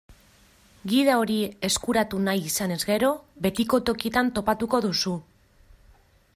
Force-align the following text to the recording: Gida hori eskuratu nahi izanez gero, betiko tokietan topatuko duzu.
Gida 0.93 1.17
hori 1.23 1.35
eskuratu 1.69 2.21
nahi 2.29 2.41
izanez 2.53 2.79
gero, 2.93 3.13
betiko 3.47 3.83
tokietan 3.91 4.35
topatuko 4.39 4.81
duzu. 4.87 5.15